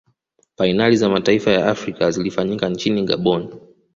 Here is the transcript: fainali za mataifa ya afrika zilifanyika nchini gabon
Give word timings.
fainali 0.57 0.97
za 0.97 1.09
mataifa 1.09 1.51
ya 1.51 1.67
afrika 1.67 2.11
zilifanyika 2.11 2.69
nchini 2.69 3.03
gabon 3.03 3.53